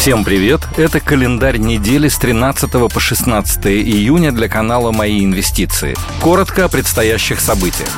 Всем 0.00 0.24
привет! 0.24 0.62
Это 0.78 0.98
календарь 0.98 1.58
недели 1.58 2.08
с 2.08 2.16
13 2.16 2.70
по 2.70 2.98
16 2.98 3.66
июня 3.66 4.32
для 4.32 4.48
канала 4.48 4.92
«Мои 4.92 5.22
инвестиции». 5.22 5.94
Коротко 6.22 6.64
о 6.64 6.68
предстоящих 6.70 7.38
событиях. 7.38 7.90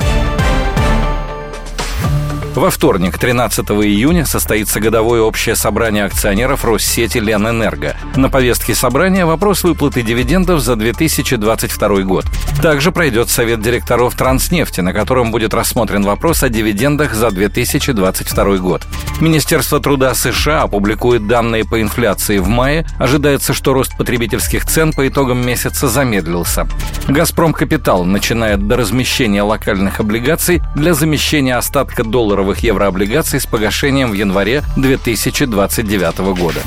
Во 2.54 2.68
вторник, 2.68 3.16
13 3.16 3.66
июня, 3.70 4.26
состоится 4.26 4.78
годовое 4.78 5.22
общее 5.22 5.56
собрание 5.56 6.04
акционеров 6.04 6.66
Россети 6.66 7.16
Ленэнерго. 7.16 7.96
На 8.14 8.28
повестке 8.28 8.74
собрания 8.74 9.24
вопрос 9.24 9.64
выплаты 9.64 10.02
дивидендов 10.02 10.60
за 10.60 10.76
2022 10.76 12.02
год. 12.02 12.26
Также 12.60 12.92
пройдет 12.92 13.30
совет 13.30 13.62
директоров 13.62 14.14
Транснефти, 14.16 14.82
на 14.82 14.92
котором 14.92 15.30
будет 15.30 15.54
рассмотрен 15.54 16.02
вопрос 16.02 16.42
о 16.42 16.50
дивидендах 16.50 17.14
за 17.14 17.30
2022 17.30 18.58
год. 18.58 18.82
Министерство 19.18 19.80
труда 19.80 20.14
США 20.14 20.62
опубликует 20.62 21.26
данные 21.26 21.64
по 21.64 21.80
инфляции 21.80 22.36
в 22.36 22.48
мае. 22.48 22.86
Ожидается, 22.98 23.54
что 23.54 23.72
рост 23.72 23.96
потребительских 23.96 24.66
цен 24.66 24.92
по 24.92 25.08
итогам 25.08 25.44
месяца 25.44 25.88
замедлился. 25.88 26.68
«Газпром 27.08 27.54
Капитал» 27.54 28.04
начинает 28.04 28.68
до 28.68 28.76
размещения 28.76 29.42
локальных 29.42 30.00
облигаций 30.00 30.60
для 30.76 30.92
замещения 30.92 31.56
остатка 31.56 32.04
доллара 32.04 32.41
долларовых 32.42 32.58
еврооблигаций 32.58 33.40
с 33.40 33.46
погашением 33.46 34.10
в 34.10 34.14
январе 34.14 34.64
2029 34.76 36.18
года. 36.36 36.60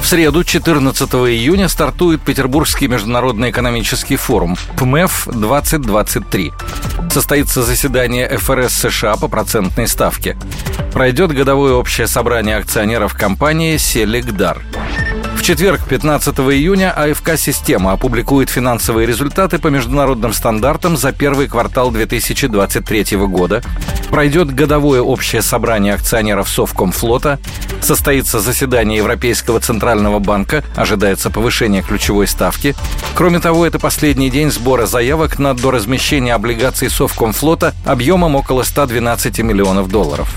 В 0.00 0.06
среду, 0.06 0.42
14 0.42 1.08
июня, 1.10 1.68
стартует 1.68 2.22
Петербургский 2.22 2.88
международный 2.88 3.50
экономический 3.50 4.16
форум 4.16 4.56
ПМЭФ-2023. 4.76 7.12
Состоится 7.12 7.62
заседание 7.62 8.38
ФРС 8.38 8.72
США 8.72 9.16
по 9.16 9.28
процентной 9.28 9.86
ставке. 9.86 10.38
Пройдет 10.94 11.32
годовое 11.32 11.74
общее 11.74 12.06
собрание 12.06 12.56
акционеров 12.56 13.14
компании 13.14 13.76
«Селегдар» 13.76 14.62
четверг, 15.48 15.80
15 15.88 16.40
июня, 16.40 16.92
АФК 16.92 17.38
«Система» 17.38 17.92
опубликует 17.92 18.50
финансовые 18.50 19.06
результаты 19.06 19.58
по 19.58 19.68
международным 19.68 20.34
стандартам 20.34 20.94
за 20.98 21.10
первый 21.12 21.48
квартал 21.48 21.90
2023 21.90 23.16
года. 23.16 23.62
Пройдет 24.10 24.54
годовое 24.54 25.00
общее 25.00 25.40
собрание 25.40 25.94
акционеров 25.94 26.50
Совкомфлота. 26.50 27.38
Состоится 27.80 28.40
заседание 28.40 28.98
Европейского 28.98 29.58
Центрального 29.58 30.18
банка. 30.18 30.62
Ожидается 30.76 31.30
повышение 31.30 31.80
ключевой 31.80 32.26
ставки. 32.26 32.74
Кроме 33.14 33.40
того, 33.40 33.64
это 33.64 33.78
последний 33.78 34.28
день 34.28 34.50
сбора 34.50 34.84
заявок 34.84 35.38
на 35.38 35.54
доразмещение 35.54 36.34
облигаций 36.34 36.90
Совкомфлота 36.90 37.72
объемом 37.86 38.36
около 38.36 38.64
112 38.64 39.38
миллионов 39.38 39.88
долларов 39.88 40.28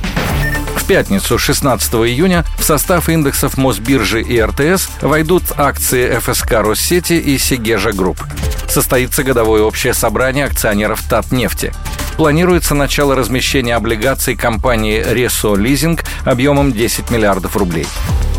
пятницу, 0.83 1.37
16 1.37 1.93
июня, 1.93 2.45
в 2.57 2.63
состав 2.63 3.09
индексов 3.09 3.57
Мосбиржи 3.57 4.21
и 4.21 4.41
РТС 4.41 4.89
войдут 5.01 5.43
акции 5.57 6.19
ФСК 6.19 6.51
Россети 6.53 7.13
и 7.13 7.37
Сегежа 7.37 7.91
Групп. 7.91 8.23
Состоится 8.69 9.23
годовое 9.23 9.61
общее 9.63 9.93
собрание 9.93 10.45
акционеров 10.45 11.01
Татнефти. 11.03 11.73
Планируется 12.17 12.75
начало 12.75 13.15
размещения 13.15 13.75
облигаций 13.75 14.35
компании 14.35 15.03
Ресо 15.05 15.55
Лизинг 15.55 16.03
объемом 16.25 16.71
10 16.71 17.09
миллиардов 17.09 17.57
рублей. 17.57 17.87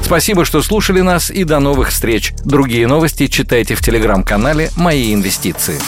Спасибо, 0.04 0.44
что 0.44 0.62
слушали 0.62 1.00
нас 1.00 1.30
и 1.30 1.44
до 1.44 1.58
новых 1.58 1.88
встреч. 1.88 2.32
Другие 2.44 2.86
новости 2.86 3.26
читайте 3.28 3.74
в 3.74 3.80
телеграм-канале 3.80 4.70
«Мои 4.76 5.14
инвестиции». 5.14 5.78